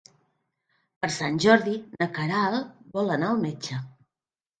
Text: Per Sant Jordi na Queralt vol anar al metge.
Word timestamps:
Per 1.01 1.09
Sant 1.15 1.35
Jordi 1.43 1.73
na 2.03 2.07
Queralt 2.15 2.71
vol 2.97 3.13
anar 3.17 3.29
al 3.35 3.39
metge. 3.45 3.79